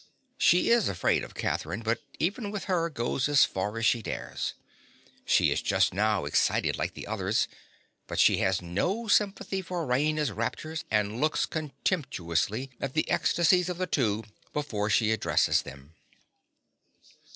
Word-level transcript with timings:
She 0.39 0.71
is 0.71 0.87
afraid 0.89 1.23
of 1.23 1.35
Catherine, 1.35 1.81
but 1.83 2.01
even 2.17 2.49
with 2.49 2.63
her 2.63 2.89
goes 2.89 3.29
as 3.29 3.45
far 3.45 3.77
as 3.77 3.85
she 3.85 4.01
dares. 4.01 4.55
She 5.25 5.51
is 5.51 5.61
just 5.61 5.93
now 5.93 6.25
excited 6.25 6.75
like 6.75 6.95
the 6.95 7.05
others; 7.05 7.47
but 8.07 8.19
she 8.19 8.37
has 8.39 8.63
no 8.63 9.07
sympathy 9.07 9.61
for 9.61 9.85
Raina's 9.85 10.31
raptures 10.31 10.85
and 10.89 11.21
looks 11.21 11.45
contemptuously 11.45 12.71
at 12.81 12.95
the 12.95 13.07
ecstasies 13.11 13.69
of 13.69 13.77
the 13.77 13.85
two 13.85 14.23
before 14.53 14.89
she 14.89 15.11
addresses 15.11 15.61
them. 15.61 15.93